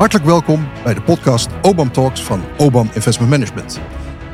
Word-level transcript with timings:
Hartelijk 0.00 0.26
welkom 0.26 0.68
bij 0.84 0.94
de 0.94 1.02
podcast 1.02 1.48
OBAM 1.62 1.92
Talks 1.92 2.22
van 2.22 2.42
OBAM 2.56 2.90
Investment 2.92 3.30
Management. 3.30 3.80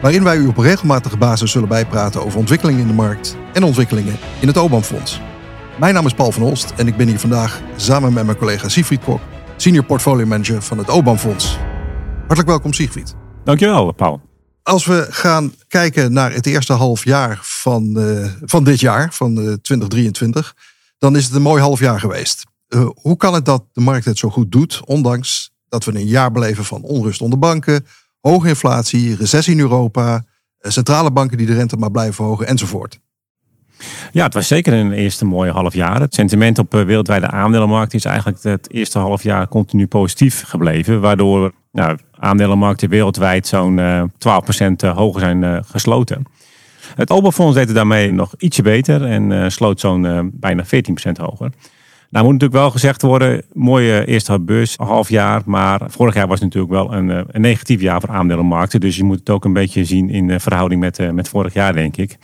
Waarin 0.02 0.24
wij 0.24 0.36
u 0.36 0.46
op 0.46 0.56
regelmatige 0.56 1.16
basis 1.16 1.50
zullen 1.50 1.68
bijpraten 1.68 2.24
over 2.24 2.38
ontwikkelingen 2.38 2.80
in 2.80 2.86
de 2.86 2.92
markt 2.92 3.36
en 3.52 3.62
ontwikkelingen 3.62 4.18
in 4.41 4.46
het 4.46 4.56
OBAM 4.56 4.82
Fonds. 4.82 5.20
Mijn 5.79 5.95
naam 5.95 6.06
is 6.06 6.14
Paul 6.14 6.32
van 6.32 6.42
Olst 6.42 6.73
en 6.77 6.87
ik 6.87 6.96
ben 6.96 7.09
hier 7.09 7.18
vandaag 7.18 7.60
samen 7.77 8.12
met 8.12 8.24
mijn 8.24 8.38
collega 8.38 8.68
Siegfried 8.68 9.05
Kok, 9.05 9.20
Senior 9.56 9.84
Portfolio 9.84 10.27
Manager 10.27 10.62
van 10.62 10.79
het 10.79 10.91
OBAM 10.91 11.18
Fonds. 11.18 11.59
Hartelijk 12.19 12.48
welkom 12.48 12.73
Siegfried. 12.73 13.14
Dankjewel 13.45 13.92
Paul. 13.92 14.20
Als 14.62 14.87
we 14.87 15.06
gaan 15.10 15.55
kijken 15.69 16.12
naar 16.12 16.33
het 16.33 16.46
eerste 16.46 16.73
half 16.73 17.05
jaar 17.05 17.38
van, 17.42 17.98
uh, 17.98 18.33
van 18.45 18.64
dit 18.64 18.80
jaar, 18.80 19.12
van 19.12 19.38
uh, 19.38 19.52
2023, 19.52 20.56
dan 20.98 21.16
is 21.16 21.24
het 21.24 21.34
een 21.34 21.42
mooi 21.42 21.62
half 21.62 21.80
jaar 21.80 22.01
geweest. 22.01 22.45
Uh, 22.69 22.88
hoe 22.95 23.16
kan 23.16 23.34
het 23.34 23.45
dat 23.45 23.64
de 23.73 23.80
markt 23.80 24.05
het 24.05 24.19
zo 24.19 24.30
goed 24.30 24.52
doet, 24.52 24.80
ondanks 24.84 25.55
dat 25.85 25.95
we 25.95 26.01
een 26.01 26.07
jaar 26.07 26.33
beleven 26.33 26.65
van 26.65 26.83
onrust 26.83 27.21
onder 27.21 27.39
banken, 27.39 27.87
hoge 28.21 28.48
inflatie, 28.48 29.16
recessie 29.16 29.55
in 29.55 29.61
Europa, 29.61 30.25
eh, 30.59 30.71
centrale 30.71 31.11
banken 31.11 31.39
die 31.39 31.47
de 31.47 31.55
rente 31.55 31.77
maar 31.77 31.91
blijven 31.91 32.15
verhogen 32.15 32.47
enzovoort? 32.47 33.01
Ja, 34.12 34.25
het 34.25 34.35
was 34.35 34.47
zeker 34.47 34.73
een 34.73 34.93
eerste 34.93 35.25
mooie 35.25 35.51
half 35.51 35.75
jaar. 35.75 36.01
Het 36.01 36.15
sentiment 36.15 36.59
op 36.59 36.75
eh, 36.75 36.85
wereldwijde 36.85 37.27
aandelenmarkt 37.27 37.95
is 37.95 38.05
eigenlijk 38.05 38.43
het 38.43 38.73
eerste 38.73 38.99
half 38.99 39.23
jaar 39.23 39.49
continu 39.49 39.87
positief 39.87 40.43
gebleven. 40.43 41.01
Waardoor 41.01 41.52
nou, 41.73 41.99
aandelenmarkten 42.11 42.88
wereldwijd 42.88 43.47
zo'n 43.47 43.79
uh, 43.79 44.02
12% 44.02 44.07
hoger 44.95 45.21
zijn 45.21 45.65
gesloten. 45.65 46.24
Het 46.95 47.11
Oberfonds 47.11 47.55
deed 47.55 47.66
het 47.66 47.77
daarmee 47.77 48.13
nog 48.13 48.35
ietsje 48.38 48.63
beter 48.63 49.05
en 49.05 49.52
sloot 49.52 49.80
zo'n 49.80 50.30
bijna 50.35 50.65
14% 50.65 50.68
hoger. 51.13 51.51
Nou 52.16 52.28
moet 52.28 52.36
natuurlijk 52.36 52.62
wel 52.62 52.70
gezegd 52.70 53.02
worden, 53.02 53.42
mooie 53.52 54.06
eerste 54.06 54.40
beurs, 54.40 54.76
half 54.76 55.09
jaar. 55.09 55.42
Maar 55.45 55.80
vorig 55.86 56.14
jaar 56.14 56.26
was 56.26 56.40
natuurlijk 56.40 56.72
wel 56.72 56.92
een, 56.92 57.10
eh, 57.10 57.20
een 57.26 57.40
negatief 57.40 57.80
jaar 57.80 58.00
voor 58.00 58.10
aandelenmarkten. 58.10 58.80
Dus 58.80 58.96
je 58.96 59.04
moet 59.04 59.18
het 59.18 59.30
ook 59.30 59.45
een 59.45 59.52
beetje 59.52 59.84
zien 59.84 60.10
in 60.10 60.40
verhouding 60.40 60.80
met, 60.80 60.98
eh, 60.98 61.10
met 61.10 61.28
vorig 61.28 61.54
jaar, 61.54 61.72
denk 61.72 61.96
ik. 61.96 62.16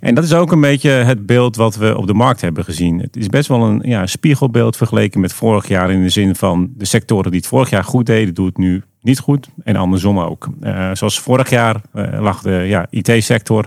En 0.00 0.14
dat 0.14 0.24
is 0.24 0.34
ook 0.34 0.52
een 0.52 0.60
beetje 0.60 0.90
het 0.90 1.26
beeld 1.26 1.56
wat 1.56 1.76
we 1.76 1.96
op 1.96 2.06
de 2.06 2.14
markt 2.14 2.40
hebben 2.40 2.64
gezien. 2.64 3.00
Het 3.00 3.16
is 3.16 3.28
best 3.28 3.48
wel 3.48 3.62
een 3.62 3.82
ja, 3.84 4.06
spiegelbeeld 4.06 4.76
vergeleken 4.76 5.20
met 5.20 5.32
vorig 5.32 5.68
jaar. 5.68 5.90
In 5.90 6.02
de 6.02 6.08
zin 6.08 6.34
van 6.34 6.70
de 6.76 6.84
sectoren 6.84 7.30
die 7.30 7.40
het 7.40 7.48
vorig 7.48 7.70
jaar 7.70 7.84
goed 7.84 8.06
deden, 8.06 8.34
doen 8.34 8.46
het 8.46 8.56
nu 8.56 8.82
niet 9.00 9.18
goed. 9.18 9.48
En 9.62 9.76
andersom 9.76 10.18
ook. 10.18 10.48
Zoals 10.92 11.20
vorig 11.20 11.50
jaar 11.50 11.80
lag 12.20 12.42
de 12.42 12.64
ja, 12.66 12.86
IT-sector 12.90 13.66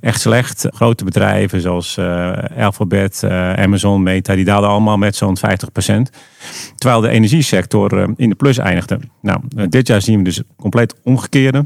echt 0.00 0.20
slecht. 0.20 0.66
Grote 0.70 1.04
bedrijven 1.04 1.60
zoals 1.60 1.96
uh, 1.96 2.32
Alphabet, 2.58 3.24
Amazon, 3.56 4.02
Meta, 4.02 4.34
die 4.34 4.44
daalden 4.44 4.70
allemaal 4.70 4.96
met 4.96 5.16
zo'n 5.16 5.36
50%. 5.38 5.40
Terwijl 6.76 7.00
de 7.00 7.08
energiesector 7.08 8.08
in 8.16 8.28
de 8.28 8.34
plus 8.34 8.58
eindigde. 8.58 8.98
Nou, 9.22 9.40
dit 9.68 9.86
jaar 9.86 10.02
zien 10.02 10.18
we 10.18 10.24
dus 10.24 10.42
compleet 10.56 10.94
omgekeerde. 11.02 11.64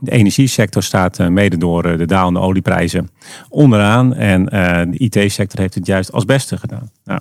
De 0.00 0.10
energiesector 0.10 0.82
staat 0.82 1.18
eh, 1.18 1.26
mede 1.26 1.56
door 1.56 1.84
eh, 1.84 1.98
de 1.98 2.06
dalende 2.06 2.40
olieprijzen 2.40 3.10
onderaan. 3.48 4.14
En 4.14 4.48
eh, 4.48 4.82
de 4.90 4.98
IT-sector 4.98 5.60
heeft 5.60 5.74
het 5.74 5.86
juist 5.86 6.12
als 6.12 6.24
beste 6.24 6.56
gedaan. 6.56 6.90
Nou, 7.04 7.20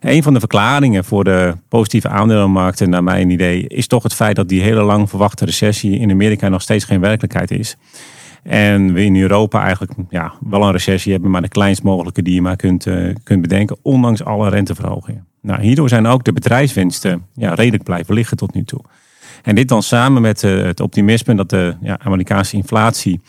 een 0.00 0.22
van 0.22 0.32
de 0.34 0.38
verklaringen 0.38 1.04
voor 1.04 1.24
de 1.24 1.54
positieve 1.68 2.08
aandelenmarkten, 2.08 2.90
naar 2.90 3.04
mijn 3.04 3.30
idee, 3.30 3.66
is 3.66 3.86
toch 3.86 4.02
het 4.02 4.14
feit 4.14 4.36
dat 4.36 4.48
die 4.48 4.62
hele 4.62 4.82
lang 4.82 5.08
verwachte 5.08 5.44
recessie 5.44 5.98
in 5.98 6.10
Amerika 6.10 6.48
nog 6.48 6.62
steeds 6.62 6.84
geen 6.84 7.00
werkelijkheid 7.00 7.50
is. 7.50 7.76
En 8.42 8.92
we 8.92 9.04
in 9.04 9.16
Europa 9.16 9.62
eigenlijk 9.62 9.92
ja, 10.08 10.32
wel 10.40 10.62
een 10.62 10.72
recessie 10.72 11.12
hebben, 11.12 11.30
maar 11.30 11.42
de 11.42 11.48
kleinst 11.48 11.82
mogelijke 11.82 12.22
die 12.22 12.34
je 12.34 12.42
maar 12.42 12.56
kunt, 12.56 12.86
kunt 13.22 13.40
bedenken, 13.40 13.76
ondanks 13.82 14.24
alle 14.24 14.48
renteverhogingen. 14.48 15.26
Nou, 15.42 15.62
hierdoor 15.62 15.88
zijn 15.88 16.06
ook 16.06 16.24
de 16.24 16.32
bedrijfswinsten 16.32 17.26
ja, 17.34 17.54
redelijk 17.54 17.82
blijven 17.82 18.14
liggen 18.14 18.36
tot 18.36 18.54
nu 18.54 18.64
toe. 18.64 18.80
En 19.42 19.54
dit 19.54 19.68
dan 19.68 19.82
samen 19.82 20.22
met 20.22 20.42
eh, 20.42 20.62
het 20.62 20.80
optimisme 20.80 21.34
dat 21.34 21.50
de 21.50 21.74
ja, 21.80 21.98
Amerikaanse 22.02 22.56
inflatie 22.56 23.20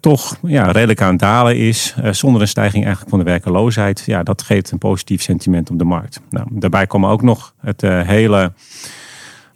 toch 0.00 0.38
ja, 0.42 0.70
redelijk 0.70 1.00
aan 1.00 1.10
het 1.10 1.18
dalen 1.18 1.56
is, 1.56 1.94
eh, 2.02 2.12
zonder 2.12 2.40
een 2.40 2.48
stijging 2.48 2.82
eigenlijk 2.84 3.10
van 3.10 3.24
de 3.24 3.30
werkeloosheid, 3.30 4.02
ja, 4.06 4.22
dat 4.22 4.42
geeft 4.42 4.70
een 4.70 4.78
positief 4.78 5.22
sentiment 5.22 5.70
op 5.70 5.78
de 5.78 5.84
markt. 5.84 6.20
Nou, 6.30 6.46
daarbij 6.50 6.86
komen 6.86 7.10
ook 7.10 7.22
nog 7.22 7.54
het 7.60 7.80
hele 7.82 8.52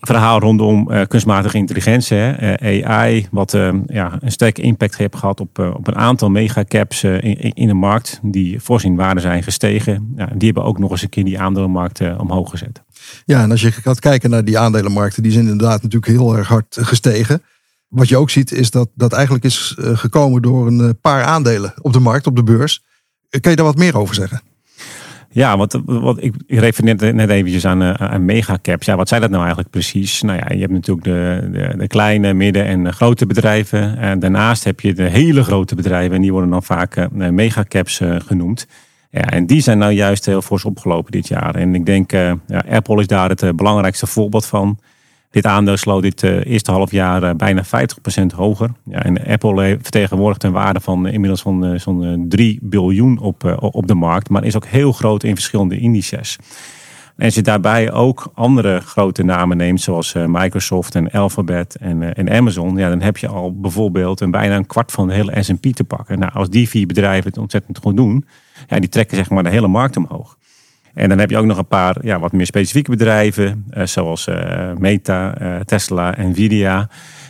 verhaal 0.07 0.41
rondom 0.41 0.91
uh, 0.91 1.03
kunstmatige 1.09 1.57
intelligentie, 1.57 2.17
hè, 2.17 2.85
AI, 2.85 3.27
wat 3.31 3.53
ja, 3.87 4.17
een 4.21 4.33
sterke 4.33 4.63
impact 4.63 4.97
heeft 4.97 5.17
gehad 5.17 5.41
op, 5.41 5.59
op 5.59 5.87
een 5.87 5.97
aantal 5.97 6.31
megacaps 6.31 7.05
in, 7.05 7.39
in 7.39 7.67
de 7.67 7.75
markt, 7.75 8.19
die 8.23 8.61
fors 8.61 8.85
in 8.85 8.97
waarde 8.97 9.21
zijn 9.21 9.43
gestegen. 9.43 10.15
Ja, 10.17 10.27
die 10.27 10.47
hebben 10.47 10.65
ook 10.65 10.79
nog 10.79 10.91
eens 10.91 11.03
een 11.03 11.09
keer 11.09 11.25
die 11.25 11.41
aandelenmarkt 11.41 12.01
omhoog 12.19 12.51
gezet. 12.51 12.83
Ja, 13.25 13.43
en 13.43 13.51
als 13.51 13.61
je 13.61 13.73
gaat 13.73 13.99
kijken 13.99 14.31
naar 14.31 14.45
die 14.45 14.59
aandelenmarkten, 14.59 15.23
die 15.23 15.33
zijn 15.33 15.49
inderdaad 15.49 15.83
natuurlijk 15.83 16.13
heel 16.13 16.37
erg 16.37 16.49
hard 16.49 16.79
gestegen. 16.81 17.43
Wat 17.95 18.09
je 18.09 18.17
ook 18.17 18.31
ziet 18.31 18.53
is 18.53 18.71
dat 18.71 18.89
dat 18.95 19.13
eigenlijk 19.13 19.45
is 19.45 19.77
eh, 19.79 19.97
gekomen 19.97 20.43
door 20.43 20.67
een 20.67 20.81
eh, 20.81 20.91
paar 21.01 21.25
aandelen 21.25 21.75
op 21.81 21.93
de 21.93 22.01
markt, 22.01 22.27
op 22.27 22.37
de 22.37 22.43
beurs. 22.43 22.83
Eh, 23.29 23.41
kan 23.41 23.51
je 23.51 23.57
daar 23.57 23.67
wat 23.67 23.77
meer 23.77 23.97
over 23.97 24.15
zeggen? 24.15 24.43
Ja, 25.35 25.57
wat, 25.57 25.81
wat 25.85 26.23
ik 26.23 26.35
refereerde 26.47 27.13
net 27.13 27.31
eventjes 27.31 27.67
aan, 27.67 27.99
aan 27.99 28.25
megacaps. 28.25 28.87
Ja, 28.87 28.97
wat 28.97 29.09
zijn 29.09 29.21
dat 29.21 29.31
nou 29.31 29.43
eigenlijk 29.43 29.71
precies? 29.71 30.23
Nou 30.23 30.39
ja, 30.39 30.55
je 30.55 30.61
hebt 30.61 30.73
natuurlijk 30.73 31.07
de, 31.07 31.77
de, 31.77 31.87
kleine, 31.87 32.35
midden- 32.35 32.65
en 32.65 32.93
grote 32.93 33.27
bedrijven. 33.27 33.99
En 33.99 34.19
daarnaast 34.19 34.65
heb 34.65 34.81
je 34.81 34.95
de 34.95 35.09
hele 35.09 35.45
grote 35.45 35.75
bedrijven 35.75 36.17
en 36.17 36.23
die 36.23 36.33
worden 36.33 36.51
dan 36.51 36.63
vaak 36.63 37.09
megacaps 37.11 38.01
genoemd. 38.27 38.67
Ja, 39.11 39.31
en 39.31 39.47
die 39.47 39.61
zijn 39.61 39.79
nou 39.79 39.93
juist 39.93 40.27
heel 40.27 40.43
fors 40.43 40.65
opgelopen 40.65 41.13
dit 41.13 41.29
jaar. 41.29 41.55
En 41.55 41.75
ik 41.75 41.87
denk, 41.87 42.11
ja, 42.13 42.65
Apple 42.69 43.01
is 43.01 43.07
daar 43.07 43.29
het 43.29 43.57
belangrijkste 43.57 44.07
voorbeeld 44.07 44.47
van. 44.47 44.79
Dit 45.35 45.47
aandeel 45.47 45.77
sloot 45.77 46.03
dit 46.03 46.23
uh, 46.23 46.45
eerste 46.45 46.73
half 46.73 46.91
jaar 46.91 47.37
bijna 47.37 47.65
50% 47.65 47.69
hoger. 48.37 48.71
Ja, 48.85 49.03
en 49.03 49.27
Apple 49.27 49.79
vertegenwoordigt 49.83 50.43
een 50.43 50.53
waarde 50.53 50.81
van 50.81 51.07
inmiddels 51.07 51.43
van 51.43 51.81
zo'n 51.81 52.25
3 52.29 52.59
biljoen 52.63 53.19
op, 53.19 53.57
op 53.61 53.87
de 53.87 53.95
markt. 53.95 54.29
Maar 54.29 54.45
is 54.45 54.57
ook 54.57 54.67
heel 54.67 54.93
groot 54.93 55.23
in 55.23 55.35
verschillende 55.35 55.79
indices. 55.79 56.39
En 57.17 57.25
als 57.25 57.35
je 57.35 57.43
daarbij 57.43 57.93
ook 57.93 58.31
andere 58.35 58.81
grote 58.81 59.23
namen 59.23 59.57
neemt, 59.57 59.81
zoals 59.81 60.15
Microsoft 60.27 60.95
en 60.95 61.11
Alphabet 61.11 61.77
en, 61.77 62.15
en 62.15 62.31
Amazon, 62.31 62.77
ja, 62.77 62.89
dan 62.89 63.01
heb 63.01 63.17
je 63.17 63.29
al 63.29 63.61
bijvoorbeeld 63.61 64.21
een 64.21 64.31
bijna 64.31 64.57
een 64.57 64.67
kwart 64.67 64.93
van 64.93 65.09
de 65.09 65.15
hele 65.15 65.43
S&P 65.43 65.67
te 65.67 65.85
pakken. 65.85 66.19
Nou, 66.19 66.33
als 66.33 66.51
die 66.51 66.69
vier 66.69 66.87
bedrijven 66.87 67.31
het 67.31 67.39
ontzettend 67.39 67.79
goed 67.79 67.97
doen, 67.97 68.25
ja, 68.67 68.79
die 68.79 68.89
trekken 68.89 69.17
zeg 69.17 69.31
maar 69.31 69.43
de 69.43 69.51
hele 69.51 69.69
markt 69.69 69.97
omhoog. 69.97 70.37
En 70.95 71.09
dan 71.09 71.19
heb 71.19 71.31
je 71.31 71.37
ook 71.37 71.45
nog 71.45 71.59
een 71.59 71.67
paar 71.67 71.97
ja, 72.03 72.19
wat 72.19 72.33
meer 72.33 72.47
specifieke 72.47 72.91
bedrijven, 72.91 73.65
uh, 73.71 73.87
zoals 73.87 74.27
uh, 74.27 74.73
Meta, 74.79 75.43
uh, 75.43 75.61
Tesla, 75.61 76.15
Nvidia, 76.19 76.89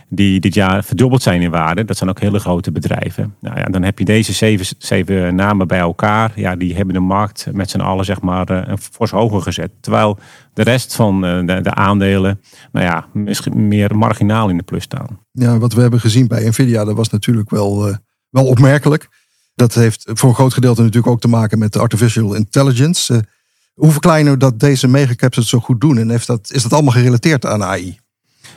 die 0.09 0.41
dit 0.41 0.55
jaar 0.55 0.85
verdubbeld 0.85 1.23
zijn 1.23 1.43
in 1.43 1.51
waarde. 1.51 1.85
Dat 1.85 1.97
zijn 1.97 2.11
ook 2.11 2.21
hele 2.21 2.39
grote 2.39 2.73
bedrijven. 2.73 3.35
Nou 3.41 3.59
ja, 3.59 3.65
dan 3.65 3.83
heb 3.83 3.99
je 3.99 4.05
deze 4.05 4.33
zeven, 4.33 4.77
zeven 4.79 5.35
namen 5.35 5.67
bij 5.67 5.79
elkaar. 5.79 6.33
Ja, 6.35 6.57
die 6.57 6.75
hebben 6.75 6.95
de 6.95 7.01
markt 7.01 7.47
met 7.53 7.71
z'n 7.71 7.81
allen 7.81 8.05
zeg 8.05 8.21
maar 8.21 8.51
een 8.51 8.79
fors 8.79 9.11
hoger 9.11 9.43
gezet. 9.43 9.71
Terwijl 9.81 10.19
de 10.55 10.63
rest 10.63 10.95
van 10.95 11.21
de, 11.21 11.59
de, 11.63 11.75
aandelen, 11.75 12.41
nou 12.73 12.87
ja, 12.87 13.07
misschien 13.13 13.69
meer 13.69 13.97
marginaal 13.97 14.49
in 14.49 14.57
de 14.57 14.63
plus 14.63 14.83
staan. 14.83 15.21
Ja, 15.33 15.59
wat 15.59 15.73
we 15.73 15.81
hebben 15.81 16.01
gezien 16.01 16.27
bij 16.27 16.49
Nvidia, 16.49 16.85
dat 16.85 16.97
was 16.97 17.09
natuurlijk 17.09 17.51
wel, 17.51 17.97
wel 18.31 18.47
opmerkelijk. 18.47 19.09
Dat 19.55 19.75
heeft 19.75 20.11
voor 20.13 20.29
een 20.29 20.35
groot 20.35 20.55
gedeelte 20.55 20.81
natuurlijk 20.81 21.13
ook 21.13 21.21
te 21.21 21.29
maken 21.29 21.59
met 21.59 21.73
de 21.73 21.79
artificial 21.79 22.35
intelligence. 22.35 23.25
Hoe 23.75 23.91
verkleinen 23.91 24.39
dat 24.39 24.61
deze 24.61 24.89
megacaps 24.89 25.37
het 25.37 25.47
zo 25.47 25.59
goed 25.59 25.81
doen? 25.81 25.99
En 25.99 26.11
heeft 26.11 26.27
dat, 26.27 26.51
is 26.53 26.63
dat 26.63 26.73
allemaal 26.73 26.93
gerelateerd 26.93 27.47
aan 27.47 27.63
AI? 27.63 27.99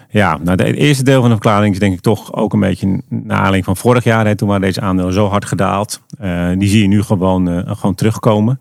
Ja, 0.09 0.37
nou, 0.37 0.63
het 0.63 0.75
eerste 0.75 1.03
deel 1.03 1.19
van 1.19 1.29
de 1.29 1.35
verklaring 1.35 1.73
is 1.73 1.79
denk 1.79 1.93
ik 1.93 2.01
toch 2.01 2.33
ook 2.33 2.53
een 2.53 2.59
beetje 2.59 3.01
naar 3.09 3.37
aanleiding 3.37 3.65
van 3.65 3.77
vorig 3.77 4.03
jaar. 4.03 4.25
Hè, 4.25 4.35
toen 4.35 4.47
waren 4.47 4.63
deze 4.63 4.81
aandelen 4.81 5.13
zo 5.13 5.27
hard 5.27 5.45
gedaald. 5.45 6.01
Uh, 6.21 6.49
die 6.57 6.69
zie 6.69 6.81
je 6.81 6.87
nu 6.87 7.01
gewoon, 7.01 7.49
uh, 7.49 7.61
gewoon 7.65 7.95
terugkomen. 7.95 8.59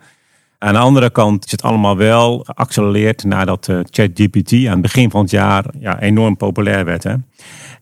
Aan 0.58 0.72
de 0.72 0.78
andere 0.78 1.10
kant 1.10 1.44
is 1.44 1.50
het 1.50 1.62
allemaal 1.62 1.96
wel 1.96 2.44
geaccelereerd 2.46 3.24
nadat 3.24 3.68
uh, 3.68 3.78
ChatGPT 3.90 4.52
aan 4.52 4.72
het 4.72 4.82
begin 4.82 5.10
van 5.10 5.20
het 5.20 5.30
jaar 5.30 5.64
ja, 5.78 6.00
enorm 6.00 6.36
populair 6.36 6.84
werd. 6.84 7.02
Hè. 7.02 7.14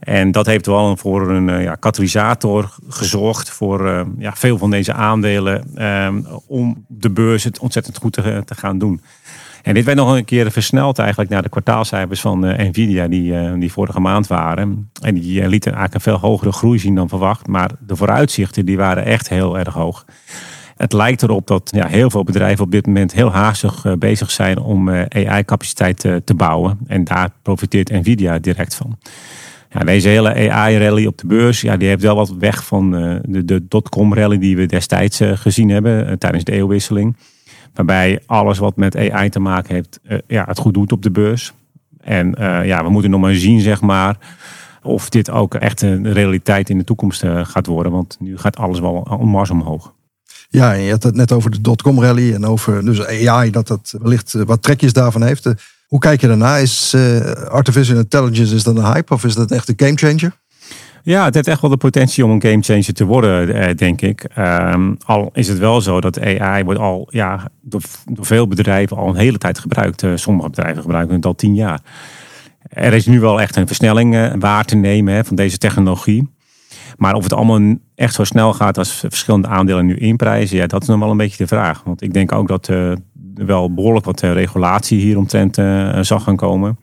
En 0.01 0.31
dat 0.31 0.47
heeft 0.47 0.67
wel 0.67 0.97
voor 0.97 1.31
een 1.31 1.49
uh, 1.49 1.63
ja, 1.63 1.75
katalysator 1.75 2.75
gezorgd 2.89 3.51
voor 3.51 3.87
uh, 3.87 4.01
ja, 4.19 4.33
veel 4.33 4.59
van 4.59 4.71
deze 4.71 4.93
aandelen 4.93 5.85
um, 6.05 6.27
om 6.47 6.85
de 6.89 7.11
beurs 7.11 7.45
het 7.45 7.59
ontzettend 7.59 7.97
goed 7.97 8.13
te, 8.13 8.45
gaan 8.47 8.79
doen. 8.79 9.01
En 9.63 9.75
dit 9.75 9.85
werd 9.85 9.99
nog 9.99 10.17
een 10.17 10.25
keer 10.25 10.51
versneld 10.51 10.99
eigenlijk 10.99 11.31
naar 11.31 11.43
de 11.43 11.49
kwartaalcijfers 11.49 12.21
van 12.21 12.45
uh, 12.45 12.59
Nvidia 12.59 13.09
die, 13.09 13.59
die 13.59 13.73
vorige 13.73 14.01
maand 14.01 14.27
waren. 14.27 14.91
En 15.01 15.15
die 15.15 15.49
lieten 15.49 15.73
eigenlijk 15.73 15.95
een 15.95 16.13
veel 16.13 16.29
hogere 16.29 16.53
groei 16.53 16.79
zien 16.79 16.95
dan 16.95 17.09
verwacht. 17.09 17.47
Maar 17.47 17.71
de 17.87 17.97
vooruitzichten 17.97 18.67
die 18.67 18.77
waren 18.77 19.05
echt 19.05 19.29
heel 19.29 19.59
erg 19.59 19.75
hoog. 19.75 20.05
Het 20.77 20.93
lijkt 20.93 21.23
erop 21.23 21.47
dat 21.47 21.71
ja, 21.75 21.87
heel 21.87 22.11
veel 22.11 22.25
bedrijven 22.25 22.65
op 22.65 22.71
dit 22.71 22.87
moment 22.87 23.13
heel 23.13 23.33
haastig 23.33 23.99
bezig 23.99 24.31
zijn 24.31 24.59
om 24.59 24.91
AI-capaciteit 24.91 25.99
te 26.25 26.35
bouwen. 26.37 26.79
En 26.87 27.05
daar 27.05 27.31
profiteert 27.43 27.91
Nvidia 27.91 28.39
direct 28.39 28.75
van. 28.75 28.99
Ja, 29.75 29.85
deze 29.85 30.09
hele 30.09 30.51
AI-rally 30.51 31.07
op 31.07 31.19
de 31.19 31.27
beurs, 31.27 31.61
ja, 31.61 31.77
die 31.77 31.89
heeft 31.89 32.03
wel 32.03 32.17
wat 32.17 32.31
weg 32.39 32.65
van 32.65 32.95
uh, 32.95 33.17
de, 33.23 33.45
de 33.45 33.67
dotcom-rally 33.69 34.39
die 34.39 34.57
we 34.57 34.67
destijds 34.67 35.21
uh, 35.21 35.37
gezien 35.37 35.69
hebben 35.69 36.07
uh, 36.07 36.13
tijdens 36.13 36.45
de 36.45 36.53
eeuwwisseling. 36.53 37.17
Waarbij 37.73 38.23
alles 38.27 38.59
wat 38.59 38.77
met 38.77 38.97
AI 38.97 39.29
te 39.29 39.41
maken 39.41 39.75
heeft, 39.75 40.01
ja, 40.27 40.45
het 40.49 40.59
goed 40.59 40.75
doet 40.75 40.93
op 40.93 41.03
de 41.03 41.11
beurs. 41.11 41.53
En 42.01 42.35
ja, 42.65 42.85
we 42.85 42.91
moeten 42.91 43.11
nog 43.11 43.21
maar 43.21 43.35
zien, 43.35 43.61
zeg 43.61 43.81
maar, 43.81 44.19
of 44.83 45.09
dit 45.09 45.31
ook 45.31 45.55
echt 45.55 45.83
een 45.83 46.13
realiteit 46.13 46.71
in 46.71 46.79
de 46.79 46.85
toekomst 46.85 47.25
gaat 47.43 47.67
worden. 47.67 47.93
Want 47.93 48.17
nu 48.21 48.39
gaat 48.39 48.57
alles 48.57 48.81
wel 48.81 49.07
een 49.21 49.29
mars 49.29 49.51
omhoog. 49.51 49.95
Ja, 50.49 50.73
je 50.73 50.91
had 50.91 51.03
het 51.03 51.15
net 51.15 51.33
over 51.33 51.51
de 51.51 51.61
dotcom 51.61 52.01
rally 52.01 52.35
en 52.35 52.45
over 52.45 52.85
dus 52.85 53.07
AI, 53.07 53.51
dat 53.51 53.67
dat 53.67 53.95
wellicht 54.01 54.33
wat 54.33 54.63
trekjes 54.63 54.93
daarvan 54.93 55.23
heeft. 55.23 55.55
Hoe 55.87 55.99
kijk 55.99 56.21
je 56.21 56.27
daarna? 56.27 56.57
Is 56.57 56.97
artificial 57.49 57.99
intelligence 57.99 58.55
is 58.55 58.67
een 58.67 58.85
hype 58.85 59.15
of 59.15 59.25
is 59.25 59.35
dat 59.35 59.51
echt 59.51 59.69
een 59.69 59.75
gamechanger? 59.77 60.43
Ja, 61.05 61.25
het 61.25 61.35
heeft 61.35 61.49
echt 61.49 61.61
wel 61.61 61.71
de 61.71 61.77
potentie 61.77 62.25
om 62.25 62.31
een 62.31 62.43
gamechanger 62.43 62.93
te 62.95 63.05
worden, 63.05 63.55
eh, 63.55 63.75
denk 63.75 64.01
ik. 64.01 64.27
Um, 64.39 64.97
al 65.05 65.31
is 65.33 65.49
het 65.49 65.59
wel 65.59 65.81
zo 65.81 66.01
dat 66.01 66.21
AI 66.21 66.65
wordt 66.65 66.81
al 66.81 67.09
ja, 67.11 67.49
door, 67.63 67.81
veel 68.21 68.49
bedrijven 68.49 68.97
al 68.97 69.09
een 69.09 69.17
hele 69.17 69.39
tijd 69.39 69.59
gebruikt. 69.59 70.03
Uh, 70.03 70.13
sommige 70.15 70.49
bedrijven 70.49 70.83
gebruiken 70.83 71.15
het 71.15 71.27
al 71.27 71.35
tien 71.35 71.55
jaar. 71.55 71.81
Er 72.69 72.93
is 72.93 73.07
nu 73.07 73.21
wel 73.21 73.41
echt 73.41 73.57
een 73.57 73.67
versnelling 73.67 74.41
waar 74.41 74.65
te 74.65 74.77
nemen 74.77 75.15
hè, 75.15 75.25
van 75.25 75.37
deze 75.37 75.59
technologie. 75.59 76.33
Maar 76.97 77.15
of 77.15 77.23
het 77.23 77.33
allemaal 77.33 77.77
echt 77.95 78.15
zo 78.15 78.25
snel 78.25 78.53
gaat 78.53 78.79
als 78.79 78.95
verschillende 78.95 79.49
aandelen 79.49 79.87
nu 79.87 79.97
inprijzen, 79.97 80.57
ja, 80.57 80.67
dat 80.67 80.83
is 80.83 80.89
nog 80.89 80.99
wel 80.99 81.11
een 81.11 81.17
beetje 81.17 81.37
de 81.37 81.47
vraag. 81.47 81.83
Want 81.85 82.03
ik 82.03 82.13
denk 82.13 82.33
ook 82.33 82.49
dat 82.49 82.71
wel 83.35 83.75
behoorlijk 83.75 84.05
wat 84.05 84.21
regulatie 84.21 85.01
hieromtrent 85.01 85.55
zal 86.07 86.21
gaan 86.21 86.37
komen. 86.37 86.79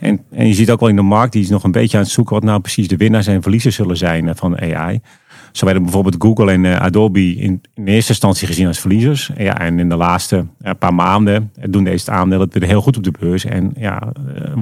En, 0.00 0.20
en 0.30 0.46
je 0.46 0.54
ziet 0.54 0.70
ook 0.70 0.80
wel 0.80 0.88
in 0.88 0.96
de 0.96 1.02
markt, 1.02 1.32
die 1.32 1.42
is 1.42 1.48
nog 1.48 1.64
een 1.64 1.70
beetje 1.70 1.96
aan 1.96 2.02
het 2.02 2.12
zoeken 2.12 2.34
wat 2.34 2.44
nou 2.44 2.60
precies 2.60 2.88
de 2.88 2.96
winnaars 2.96 3.26
en 3.26 3.42
verliezers 3.42 3.74
zullen 3.74 3.96
zijn 3.96 4.28
eh, 4.28 4.34
van 4.36 4.60
AI. 4.60 5.00
Zo 5.52 5.64
werden 5.64 5.82
bijvoorbeeld 5.82 6.16
Google 6.18 6.52
en 6.52 6.64
eh, 6.64 6.80
Adobe 6.80 7.20
in, 7.20 7.60
in, 7.74 7.86
eerste 7.86 8.10
instantie 8.10 8.46
gezien 8.46 8.66
als 8.66 8.80
verliezers. 8.80 9.30
Ja, 9.36 9.58
en 9.58 9.78
in 9.78 9.88
de 9.88 9.96
laatste 9.96 10.46
eh, 10.60 10.72
paar 10.78 10.94
maanden 10.94 11.52
doen 11.68 11.84
deze 11.84 12.10
aandelen 12.10 12.44
het 12.44 12.58
weer 12.58 12.68
heel 12.68 12.82
goed 12.82 12.96
op 12.96 13.02
de 13.02 13.12
beurs. 13.20 13.44
En 13.44 13.72
ja, 13.76 14.12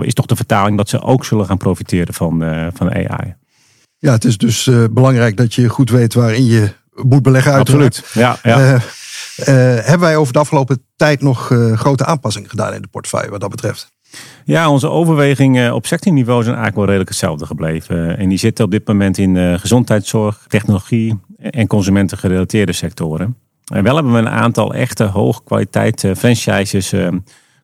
is 0.01 0.15
toch 0.15 0.27
de 0.27 0.37
vertaling 0.37 0.77
dat 0.77 0.89
ze 0.89 1.03
ook 1.03 1.25
zullen 1.25 1.47
gaan 1.47 1.57
profiteren 1.57 2.15
van, 2.15 2.45
van 2.75 2.95
AI. 2.95 3.35
Ja, 3.99 4.13
het 4.13 4.25
is 4.25 4.39
dus 4.39 4.71
belangrijk 4.91 5.37
dat 5.37 5.55
je 5.55 5.69
goed 5.69 5.91
weet 5.91 6.15
waarin 6.15 6.45
je 6.45 6.69
moet 6.95 7.23
beleggen. 7.23 7.53
Uiteraard. 7.53 7.97
Absoluut. 7.97 8.15
Ja, 8.15 8.39
ja. 8.43 8.81
Hebben 9.45 10.01
wij 10.01 10.17
over 10.17 10.33
de 10.33 10.39
afgelopen 10.39 10.83
tijd 10.97 11.23
nog 11.23 11.53
grote 11.75 12.05
aanpassingen 12.05 12.51
gedaan 12.51 12.75
in 12.75 12.83
de 12.83 12.89
portefeuille 12.89 13.31
wat 13.31 13.41
dat 13.41 13.51
betreft? 13.51 13.97
Ja, 14.45 14.71
onze 14.71 14.89
overwegingen 14.89 15.75
op 15.75 15.87
sectorniveau 15.87 16.43
zijn 16.43 16.55
eigenlijk 16.55 16.77
wel 16.77 16.85
redelijk 16.85 17.11
hetzelfde 17.11 17.47
gebleven. 17.47 18.19
En 18.19 18.29
die 18.29 18.39
zitten 18.39 18.65
op 18.65 18.71
dit 18.71 18.87
moment 18.87 19.19
in 19.19 19.37
eh, 19.37 19.59
gezondheidszorg, 19.59 20.45
technologie 20.47 21.21
en 21.39 21.67
consumentengerelateerde 21.67 22.73
sectoren. 22.73 23.37
En 23.73 23.83
wel 23.83 23.95
hebben 23.95 24.13
we 24.13 24.19
een 24.19 24.29
aantal 24.29 24.75
echte 24.75 25.05
hoogkwaliteit 25.05 26.05
eh, 26.05 26.15
franchises 26.15 26.93
eh, 26.93 27.09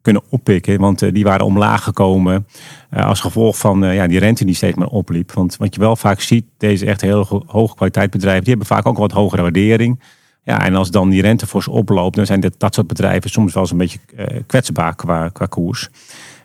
kunnen 0.02 0.22
oppikken. 0.28 0.80
Want 0.80 1.14
die 1.14 1.24
waren 1.24 1.46
omlaag 1.46 1.82
gekomen 1.82 2.46
als 2.90 3.20
gevolg 3.20 3.58
van 3.58 3.94
ja, 3.94 4.06
die 4.06 4.18
rente 4.18 4.44
die 4.44 4.54
steeds 4.54 4.76
maar 4.76 4.88
opliep. 4.88 5.32
Want 5.32 5.56
wat 5.56 5.74
je 5.74 5.80
wel 5.80 5.96
vaak 5.96 6.20
ziet, 6.20 6.44
deze 6.58 6.86
echt 6.86 7.00
heel 7.00 7.44
hoge 7.46 7.74
kwaliteit 7.74 8.10
bedrijven, 8.10 8.44
die 8.44 8.54
hebben 8.54 8.76
vaak 8.76 8.86
ook 8.86 8.98
wat 8.98 9.12
hogere 9.12 9.42
waardering. 9.42 10.00
Ja, 10.44 10.64
en 10.64 10.74
als 10.74 10.90
dan 10.90 11.10
die 11.10 11.22
rente 11.22 11.46
fors 11.46 11.68
oploopt, 11.68 12.16
dan 12.16 12.26
zijn 12.26 12.40
dit, 12.40 12.54
dat 12.58 12.74
soort 12.74 12.86
bedrijven 12.86 13.30
soms 13.30 13.54
wel 13.54 13.62
eens 13.62 13.72
een 13.72 13.78
beetje 13.78 13.98
kwetsbaar 14.46 14.94
qua, 14.94 15.28
qua 15.28 15.46
koers. 15.46 15.90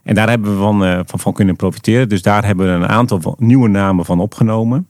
En 0.03 0.15
daar 0.15 0.29
hebben 0.29 0.51
we 0.51 0.57
van, 0.57 0.83
uh, 0.83 0.99
van, 1.05 1.19
van, 1.19 1.33
kunnen 1.33 1.55
profiteren. 1.55 2.09
Dus 2.09 2.21
daar 2.21 2.45
hebben 2.45 2.65
we 2.65 2.71
een 2.71 2.89
aantal 2.89 3.35
nieuwe 3.37 3.67
namen 3.67 4.05
van 4.05 4.19
opgenomen. 4.19 4.87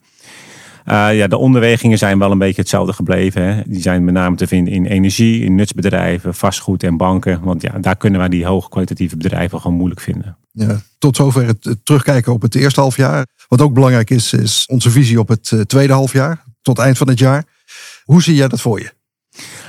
Uh, 0.85 1.17
ja, 1.17 1.27
de 1.27 1.37
onderwegingen 1.37 1.97
zijn 1.97 2.19
wel 2.19 2.31
een 2.31 2.37
beetje 2.37 2.61
hetzelfde 2.61 2.93
gebleven. 2.93 3.43
Hè. 3.43 3.61
Die 3.65 3.81
zijn 3.81 4.03
met 4.03 4.13
name 4.13 4.35
te 4.35 4.47
vinden 4.47 4.73
in 4.73 4.85
energie, 4.85 5.43
in 5.43 5.55
nutsbedrijven, 5.55 6.35
vastgoed 6.35 6.83
en 6.83 6.97
banken. 6.97 7.41
Want 7.41 7.61
ja, 7.61 7.79
daar 7.79 7.95
kunnen 7.95 8.19
wij 8.19 8.29
die 8.29 8.45
hoogkwalitatieve 8.45 9.17
bedrijven 9.17 9.61
gewoon 9.61 9.77
moeilijk 9.77 10.01
vinden. 10.01 10.37
Ja, 10.51 10.79
tot 10.97 11.15
zover 11.15 11.45
het, 11.45 11.75
terugkijken 11.83 12.33
op 12.33 12.41
het 12.41 12.55
eerste 12.55 12.79
halfjaar. 12.79 13.25
Wat 13.47 13.61
ook 13.61 13.73
belangrijk 13.73 14.09
is, 14.09 14.33
is 14.33 14.65
onze 14.65 14.91
visie 14.91 15.19
op 15.19 15.27
het 15.27 15.63
tweede 15.65 15.93
halfjaar. 15.93 16.43
Tot 16.61 16.79
eind 16.79 16.97
van 16.97 17.07
het 17.07 17.19
jaar. 17.19 17.43
Hoe 18.03 18.23
zie 18.23 18.35
jij 18.35 18.47
dat 18.47 18.61
voor 18.61 18.79
je? 18.79 18.91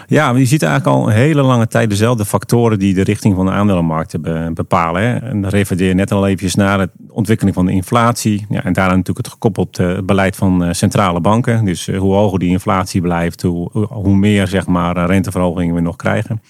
Ja, 0.07 0.31
je 0.31 0.45
ziet 0.45 0.63
eigenlijk 0.63 0.97
al 0.97 1.07
een 1.07 1.15
hele 1.15 1.43
lange 1.43 1.67
tijd 1.67 1.91
dezelfde 1.91 2.25
factoren 2.25 2.79
die 2.79 2.95
de 2.95 3.03
richting 3.03 3.35
van 3.35 3.47
de 3.47 3.53
aandelenmarkten 3.53 4.55
bepalen. 4.55 5.03
Hè. 5.03 5.17
En 5.17 5.41
dan 5.41 5.51
refereer 5.51 5.95
net 5.95 6.13
al 6.13 6.27
even 6.27 6.51
naar 6.55 6.79
de 6.79 6.91
ontwikkeling 7.09 7.55
van 7.55 7.67
de 7.67 7.73
inflatie. 7.73 8.47
Ja, 8.49 8.65
en 8.65 8.73
daaraan 8.73 8.97
natuurlijk 8.97 9.27
het 9.27 9.35
gekoppeld 9.35 9.79
uh, 9.79 9.99
beleid 10.05 10.37
van 10.37 10.65
uh, 10.65 10.73
centrale 10.73 11.21
banken. 11.21 11.65
Dus 11.65 11.89
uh, 11.89 11.99
hoe 11.99 12.15
hoger 12.15 12.39
die 12.39 12.51
inflatie 12.51 13.01
blijft, 13.01 13.43
hoe, 13.43 13.71
hoe 13.89 14.17
meer 14.17 14.47
zeg 14.47 14.67
maar, 14.67 15.07
renteverhogingen 15.07 15.75
we 15.75 15.81
nog 15.81 15.97
krijgen. 15.97 16.43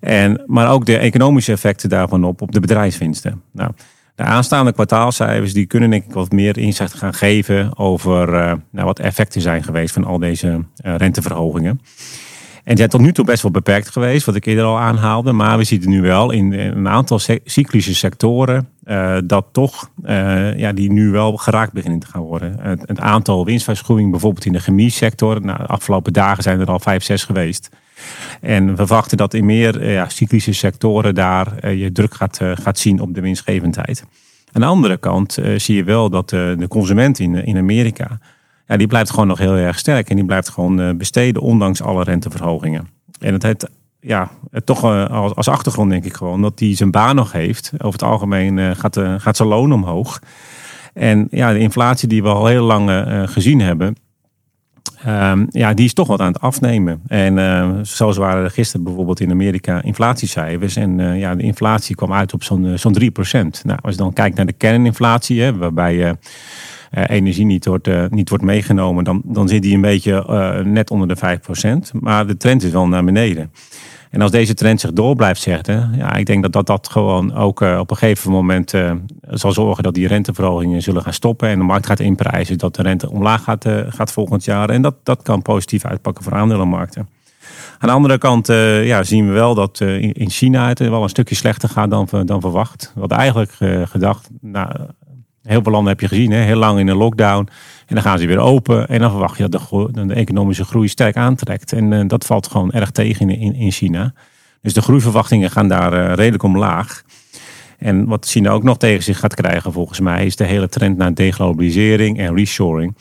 En, 0.00 0.42
maar 0.46 0.70
ook 0.70 0.86
de 0.86 0.98
economische 0.98 1.52
effecten 1.52 1.88
daarvan 1.88 2.24
op, 2.24 2.42
op 2.42 2.52
de 2.52 2.60
bedrijfswinsten. 2.60 3.42
Nou, 3.52 3.70
de 4.14 4.22
aanstaande 4.22 4.72
kwartaalcijfers 4.72 5.52
die 5.52 5.66
kunnen 5.66 5.90
denk 5.90 6.04
ik 6.04 6.12
wat 6.12 6.32
meer 6.32 6.58
inzicht 6.58 6.94
gaan 6.94 7.14
geven 7.14 7.78
over 7.78 8.30
nou, 8.70 8.86
wat 8.86 8.98
effecten 8.98 9.40
zijn 9.40 9.62
geweest 9.62 9.94
van 9.94 10.04
al 10.04 10.18
deze 10.18 10.64
renteverhogingen. 10.76 11.80
En 12.66 12.72
die 12.74 12.76
zijn 12.76 12.90
tot 12.90 13.00
nu 13.00 13.12
toe 13.12 13.24
best 13.24 13.42
wel 13.42 13.50
beperkt 13.50 13.90
geweest, 13.90 14.26
wat 14.26 14.34
ik 14.34 14.44
eerder 14.44 14.64
al 14.64 14.78
aanhaalde. 14.78 15.32
Maar 15.32 15.58
we 15.58 15.64
zien 15.64 15.88
nu 15.88 16.00
wel 16.00 16.30
in 16.30 16.52
een 16.52 16.88
aantal 16.88 17.18
cyclische 17.44 17.94
sectoren 17.94 18.68
uh, 18.84 19.16
dat 19.24 19.46
toch, 19.52 19.90
uh, 20.04 20.58
ja, 20.58 20.72
die 20.72 20.92
nu 20.92 21.10
wel 21.10 21.36
geraakt 21.36 21.72
beginnen 21.72 21.98
te 21.98 22.06
gaan 22.06 22.22
worden. 22.22 22.56
Het, 22.60 23.00
aantal 23.00 23.44
winstwaarschuwingen 23.44 24.10
bijvoorbeeld 24.10 24.44
in 24.44 24.52
de 24.52 24.60
chemie-sector. 24.60 25.40
Nou, 25.40 25.58
de 25.58 25.66
afgelopen 25.66 26.12
dagen 26.12 26.42
zijn 26.42 26.60
er 26.60 26.66
al 26.66 26.78
vijf, 26.78 27.02
zes 27.02 27.24
geweest. 27.24 27.68
En 28.40 28.66
we 28.66 28.76
verwachten 28.76 29.16
dat 29.16 29.34
in 29.34 29.44
meer 29.44 29.82
uh, 29.82 29.92
ja, 29.92 30.08
cyclische 30.08 30.52
sectoren 30.52 31.14
daar 31.14 31.70
je 31.70 31.92
druk 31.92 32.14
gaat, 32.14 32.40
gaat 32.42 32.78
zien 32.78 33.00
op 33.00 33.14
de 33.14 33.20
winstgevendheid. 33.20 34.04
Aan 34.52 34.60
de 34.60 34.66
andere 34.66 34.96
kant 34.96 35.38
zie 35.56 35.76
je 35.76 35.84
wel 35.84 36.10
dat 36.10 36.28
de 36.28 36.66
consument 36.68 37.18
in, 37.18 37.44
in 37.44 37.56
Amerika 37.56 38.18
ja, 38.66 38.76
die 38.76 38.86
blijft 38.86 39.10
gewoon 39.10 39.26
nog 39.26 39.38
heel 39.38 39.54
erg 39.54 39.78
sterk. 39.78 40.10
En 40.10 40.16
die 40.16 40.24
blijft 40.24 40.48
gewoon 40.48 40.80
eh, 40.80 40.94
besteden, 40.94 41.42
ondanks 41.42 41.82
alle 41.82 42.02
renteverhogingen. 42.02 42.88
En 43.18 43.32
het 43.32 43.42
heeft 43.42 43.68
ja, 44.00 44.30
toch 44.64 44.84
uh, 44.84 45.10
als, 45.34 45.48
achtergrond 45.48 45.90
denk 45.90 46.04
ik 46.04 46.14
gewoon 46.14 46.42
dat 46.42 46.58
hij 46.58 46.74
zijn 46.74 46.90
baan 46.90 47.16
nog 47.16 47.32
heeft. 47.32 47.72
Over 47.72 48.00
het 48.00 48.08
algemeen 48.08 48.56
uh, 48.56 48.70
gaat, 48.74 49.00
gaat 49.16 49.36
zijn 49.36 49.48
loon 49.48 49.72
omhoog. 49.72 50.20
En 50.94 51.28
ja, 51.30 51.52
de 51.52 51.58
inflatie 51.58 52.08
die 52.08 52.22
we 52.22 52.28
al 52.28 52.46
heel 52.46 52.64
lang 52.64 52.90
gezien 53.30 53.60
hebben, 53.60 53.96
um, 55.06 55.46
ja, 55.50 55.74
die 55.74 55.84
is 55.84 55.92
toch 55.92 56.06
wat 56.06 56.20
aan 56.20 56.32
het 56.32 56.40
afnemen. 56.40 57.02
En 57.06 57.86
zoals 57.86 58.16
waren 58.16 58.44
er 58.44 58.50
gisteren 58.50 58.84
bijvoorbeeld 58.84 59.20
in 59.20 59.30
Amerika 59.30 59.82
inflatiecijfers. 59.82 60.76
En 60.76 61.18
ja, 61.18 61.34
de 61.34 61.42
inflatie 61.42 61.96
kwam 61.96 62.12
uit 62.12 62.32
op 62.32 62.42
zo'n 62.42 62.78
zo'n 62.78 62.96
3%. 63.00 63.04
Nou, 63.62 63.78
als 63.82 63.94
je 63.94 64.00
dan 64.00 64.12
kijkt 64.12 64.36
naar 64.36 64.46
de 64.46 64.52
kerninflatie, 64.52 65.42
hè, 65.42 65.56
waarbij 65.56 65.94
uh, 65.94 66.10
energie 67.04 67.44
niet 67.44 67.66
wordt, 67.66 67.88
uh, 67.88 68.04
niet 68.10 68.28
wordt 68.28 68.44
meegenomen, 68.44 69.04
dan, 69.04 69.22
dan 69.24 69.48
zit 69.48 69.62
die 69.62 69.74
een 69.74 69.80
beetje 69.80 70.26
uh, 70.30 70.72
net 70.72 70.90
onder 70.90 71.08
de 71.08 71.38
5%. 71.94 72.00
Maar 72.00 72.26
de 72.26 72.36
trend 72.36 72.62
is 72.62 72.70
wel 72.70 72.88
naar 72.88 73.04
beneden. 73.04 73.52
En 74.10 74.22
als 74.22 74.30
deze 74.30 74.54
trend 74.54 74.80
zich 74.80 74.92
door 74.92 75.16
blijft 75.16 75.40
zetten, 75.40 75.94
ja, 75.96 76.14
ik 76.14 76.26
denk 76.26 76.42
dat 76.42 76.52
dat, 76.52 76.66
dat 76.66 76.88
gewoon 76.88 77.34
ook 77.34 77.60
op 77.60 77.90
een 77.90 77.96
gegeven 77.96 78.30
moment 78.30 78.74
zal 79.30 79.52
zorgen 79.52 79.82
dat 79.82 79.94
die 79.94 80.06
renteverhogingen 80.06 80.82
zullen 80.82 81.02
gaan 81.02 81.12
stoppen. 81.12 81.48
En 81.48 81.58
de 81.58 81.64
markt 81.64 81.86
gaat 81.86 82.00
inprijzen 82.00 82.58
dat 82.58 82.74
de 82.74 82.82
rente 82.82 83.10
omlaag 83.10 83.42
gaat, 83.42 83.68
gaat 83.88 84.12
volgend 84.12 84.44
jaar. 84.44 84.70
En 84.70 84.82
dat, 84.82 84.94
dat 85.02 85.22
kan 85.22 85.42
positief 85.42 85.84
uitpakken 85.84 86.24
voor 86.24 86.34
aandelenmarkten. 86.34 87.08
Aan 87.78 87.88
de 87.88 87.94
andere 87.94 88.18
kant 88.18 88.46
ja, 88.82 89.02
zien 89.02 89.26
we 89.26 89.32
wel 89.32 89.54
dat 89.54 89.80
in 90.12 90.30
China 90.30 90.68
het 90.68 90.78
wel 90.78 91.02
een 91.02 91.08
stukje 91.08 91.34
slechter 91.34 91.68
gaat 91.68 91.90
dan, 91.90 92.08
dan 92.24 92.40
verwacht. 92.40 92.92
Hadden 92.98 93.18
eigenlijk 93.18 93.52
gedacht, 93.88 94.30
nou, 94.40 94.68
Heel 95.46 95.62
veel 95.62 95.72
landen 95.72 95.92
heb 95.92 96.00
je 96.00 96.08
gezien, 96.08 96.30
hè? 96.30 96.38
heel 96.38 96.56
lang 96.56 96.78
in 96.78 96.88
een 96.88 96.96
lockdown. 96.96 97.48
En 97.86 97.94
dan 97.94 98.02
gaan 98.02 98.18
ze 98.18 98.26
weer 98.26 98.38
open. 98.38 98.88
En 98.88 99.00
dan 99.00 99.10
verwacht 99.10 99.38
je 99.38 99.48
dat 99.48 99.68
de, 99.70 100.06
de 100.06 100.14
economische 100.14 100.64
groei 100.64 100.88
sterk 100.88 101.16
aantrekt. 101.16 101.72
En 101.72 101.92
uh, 101.92 102.00
dat 102.06 102.26
valt 102.26 102.46
gewoon 102.46 102.72
erg 102.72 102.90
tegen 102.90 103.30
in, 103.30 103.54
in 103.54 103.70
China. 103.70 104.12
Dus 104.62 104.74
de 104.74 104.82
groeiverwachtingen 104.82 105.50
gaan 105.50 105.68
daar 105.68 105.92
uh, 105.92 106.14
redelijk 106.14 106.42
omlaag. 106.42 107.02
En 107.78 108.06
wat 108.06 108.26
China 108.26 108.50
ook 108.50 108.62
nog 108.62 108.78
tegen 108.78 109.02
zich 109.02 109.18
gaat 109.18 109.34
krijgen, 109.34 109.72
volgens 109.72 110.00
mij, 110.00 110.26
is 110.26 110.36
de 110.36 110.44
hele 110.44 110.68
trend 110.68 110.96
naar 110.96 111.14
deglobalisering 111.14 112.18
en 112.18 112.34
reshoring. 112.34 112.96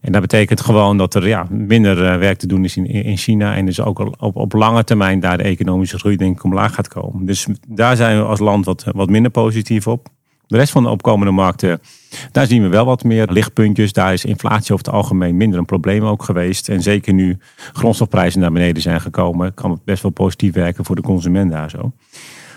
En 0.00 0.12
dat 0.12 0.20
betekent 0.20 0.60
gewoon 0.60 0.96
dat 0.96 1.14
er 1.14 1.28
ja, 1.28 1.46
minder 1.50 2.12
uh, 2.12 2.16
werk 2.16 2.38
te 2.38 2.46
doen 2.46 2.64
is 2.64 2.76
in, 2.76 2.86
in 2.86 3.16
China. 3.16 3.56
En 3.56 3.66
dus 3.66 3.80
ook 3.80 3.98
op, 3.98 4.36
op 4.36 4.52
lange 4.52 4.84
termijn 4.84 5.20
daar 5.20 5.36
de 5.36 5.42
economische 5.42 5.98
groei 5.98 6.16
denk 6.16 6.36
ik 6.36 6.44
omlaag 6.44 6.74
gaat 6.74 6.88
komen. 6.88 7.26
Dus 7.26 7.46
daar 7.68 7.96
zijn 7.96 8.18
we 8.18 8.24
als 8.24 8.38
land 8.40 8.64
wat, 8.64 8.84
wat 8.92 9.10
minder 9.10 9.30
positief 9.30 9.86
op. 9.86 10.08
De 10.48 10.56
rest 10.56 10.72
van 10.72 10.82
de 10.82 10.88
opkomende 10.88 11.32
markten, 11.32 11.80
daar 12.32 12.46
zien 12.46 12.62
we 12.62 12.68
wel 12.68 12.84
wat 12.84 13.04
meer 13.04 13.26
lichtpuntjes. 13.30 13.92
Daar 13.92 14.12
is 14.12 14.24
inflatie 14.24 14.72
over 14.72 14.86
het 14.86 14.94
algemeen 14.94 15.36
minder 15.36 15.58
een 15.58 15.64
probleem 15.64 16.04
ook 16.04 16.22
geweest. 16.22 16.68
En 16.68 16.82
zeker 16.82 17.12
nu 17.12 17.38
grondstofprijzen 17.72 18.40
naar 18.40 18.52
beneden 18.52 18.82
zijn 18.82 19.00
gekomen, 19.00 19.54
kan 19.54 19.70
het 19.70 19.84
best 19.84 20.02
wel 20.02 20.10
positief 20.10 20.54
werken 20.54 20.84
voor 20.84 20.96
de 20.96 21.02
consument 21.02 21.50
daar 21.50 21.70
zo. 21.70 21.92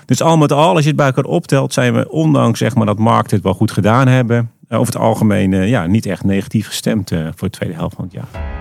Dus 0.05 0.21
al 0.21 0.37
met 0.37 0.51
al, 0.51 0.73
als 0.73 0.81
je 0.81 0.87
het 0.87 0.95
bij 0.95 1.05
elkaar 1.05 1.23
optelt, 1.23 1.73
zijn 1.73 1.93
we 1.93 2.09
ondanks 2.09 2.59
zeg 2.59 2.75
maar, 2.75 2.85
dat 2.85 2.99
markten 2.99 3.35
het 3.35 3.45
wel 3.45 3.53
goed 3.53 3.71
gedaan 3.71 4.07
hebben, 4.07 4.51
over 4.69 4.93
het 4.93 5.01
algemeen 5.01 5.51
ja, 5.51 5.85
niet 5.85 6.05
echt 6.05 6.23
negatief 6.23 6.67
gestemd 6.67 7.11
eh, 7.11 7.27
voor 7.35 7.49
de 7.49 7.57
tweede 7.57 7.75
helft 7.75 7.95
van 7.95 8.03
het 8.03 8.13
jaar. 8.13 8.60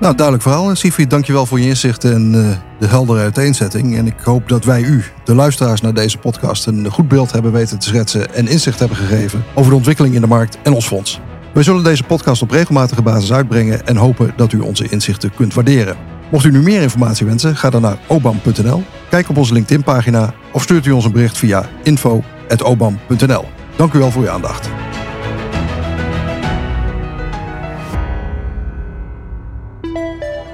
Nou, 0.00 0.14
duidelijk 0.14 0.42
verhaal. 0.42 0.76
Sifi, 0.76 1.06
dankjewel 1.06 1.46
voor 1.46 1.60
je 1.60 1.66
inzicht 1.66 2.04
en 2.04 2.34
uh, 2.34 2.50
de 2.78 2.86
heldere 2.86 3.20
uiteenzetting. 3.20 3.96
En 3.96 4.06
ik 4.06 4.20
hoop 4.24 4.48
dat 4.48 4.64
wij 4.64 4.82
u, 4.82 5.04
de 5.24 5.34
luisteraars 5.34 5.80
naar 5.80 5.94
deze 5.94 6.18
podcast, 6.18 6.66
een 6.66 6.90
goed 6.90 7.08
beeld 7.08 7.32
hebben 7.32 7.52
weten 7.52 7.78
te 7.78 7.86
schetsen 7.86 8.34
en 8.34 8.48
inzicht 8.48 8.78
hebben 8.78 8.96
gegeven 8.96 9.44
over 9.54 9.70
de 9.70 9.76
ontwikkeling 9.76 10.14
in 10.14 10.20
de 10.20 10.26
markt 10.26 10.58
en 10.62 10.72
ons 10.72 10.86
fonds. 10.86 11.20
Wij 11.52 11.62
zullen 11.62 11.84
deze 11.84 12.02
podcast 12.02 12.42
op 12.42 12.50
regelmatige 12.50 13.02
basis 13.02 13.32
uitbrengen 13.32 13.86
en 13.86 13.96
hopen 13.96 14.32
dat 14.36 14.52
u 14.52 14.58
onze 14.58 14.86
inzichten 14.88 15.34
kunt 15.34 15.54
waarderen. 15.54 15.96
Mocht 16.30 16.44
u 16.44 16.50
nu 16.50 16.62
meer 16.62 16.82
informatie 16.82 17.26
wensen, 17.26 17.56
ga 17.56 17.70
dan 17.70 17.82
naar 17.82 17.98
obam.nl, 18.06 18.82
kijk 19.10 19.28
op 19.28 19.36
onze 19.36 19.52
LinkedIn-pagina 19.52 20.34
of 20.52 20.62
stuurt 20.62 20.86
u 20.86 20.90
ons 20.90 21.04
een 21.04 21.12
bericht 21.12 21.38
via 21.38 21.68
info.obam.nl. 21.82 23.44
Dank 23.76 23.92
u 23.92 23.98
wel 23.98 24.10
voor 24.10 24.22
uw 24.22 24.30
aandacht. 24.30 24.89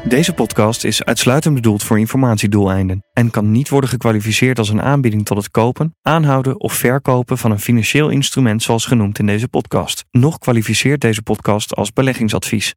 Deze 0.09 0.33
podcast 0.33 0.85
is 0.85 1.05
uitsluitend 1.05 1.55
bedoeld 1.55 1.83
voor 1.83 1.99
informatiedoeleinden 1.99 3.05
en 3.13 3.31
kan 3.31 3.51
niet 3.51 3.69
worden 3.69 3.91
gekwalificeerd 3.91 4.59
als 4.59 4.69
een 4.69 4.83
aanbieding 4.83 5.25
tot 5.25 5.37
het 5.37 5.51
kopen, 5.51 5.97
aanhouden 6.03 6.61
of 6.61 6.73
verkopen 6.73 7.39
van 7.39 7.51
een 7.51 7.61
financieel 7.61 8.09
instrument 8.09 8.63
zoals 8.63 8.87
genoemd 8.87 9.19
in 9.19 9.27
deze 9.27 9.49
podcast. 9.49 10.05
Nog 10.11 10.39
kwalificeert 10.39 11.01
deze 11.01 11.23
podcast 11.23 11.75
als 11.75 11.93
beleggingsadvies. 11.93 12.75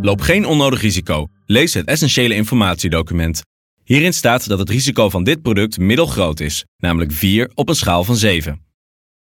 Loop 0.00 0.20
geen 0.20 0.46
onnodig 0.46 0.80
risico. 0.80 1.26
Lees 1.46 1.74
het 1.74 1.86
essentiële 1.86 2.34
informatiedocument. 2.34 3.42
Hierin 3.84 4.12
staat 4.12 4.48
dat 4.48 4.58
het 4.58 4.70
risico 4.70 5.08
van 5.08 5.24
dit 5.24 5.42
product 5.42 5.78
middelgroot 5.78 6.40
is, 6.40 6.64
namelijk 6.76 7.12
4 7.12 7.50
op 7.54 7.68
een 7.68 7.74
schaal 7.74 8.04
van 8.04 8.16
7. 8.16 8.69